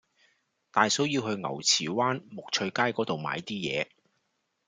[0.71, 3.87] 大嫂要去牛池灣沐翠街嗰度買啲嘢